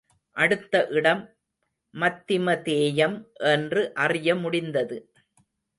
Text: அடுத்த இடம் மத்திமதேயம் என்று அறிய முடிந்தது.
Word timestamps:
அடுத்த 0.37 0.87
இடம் 0.89 1.21
மத்திமதேயம் 1.93 3.17
என்று 3.51 3.93
அறிய 3.95 4.35
முடிந்தது. 4.35 4.97